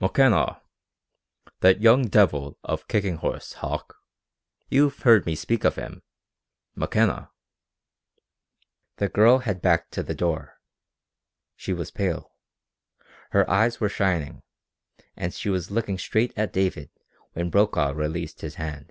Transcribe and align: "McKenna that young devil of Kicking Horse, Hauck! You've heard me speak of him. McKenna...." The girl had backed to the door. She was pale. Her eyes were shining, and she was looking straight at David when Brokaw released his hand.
"McKenna 0.00 0.62
that 1.60 1.82
young 1.82 2.04
devil 2.08 2.58
of 2.64 2.88
Kicking 2.88 3.16
Horse, 3.16 3.52
Hauck! 3.52 3.96
You've 4.70 5.00
heard 5.00 5.26
me 5.26 5.34
speak 5.34 5.62
of 5.62 5.76
him. 5.76 6.02
McKenna...." 6.74 7.30
The 8.96 9.10
girl 9.10 9.40
had 9.40 9.60
backed 9.60 9.92
to 9.92 10.02
the 10.02 10.14
door. 10.14 10.58
She 11.54 11.74
was 11.74 11.90
pale. 11.90 12.32
Her 13.32 13.46
eyes 13.50 13.78
were 13.78 13.90
shining, 13.90 14.42
and 15.18 15.34
she 15.34 15.50
was 15.50 15.70
looking 15.70 15.98
straight 15.98 16.32
at 16.34 16.50
David 16.54 16.88
when 17.34 17.50
Brokaw 17.50 17.92
released 17.92 18.40
his 18.40 18.54
hand. 18.54 18.90